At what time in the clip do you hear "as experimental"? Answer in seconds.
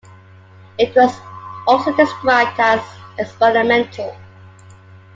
2.59-4.17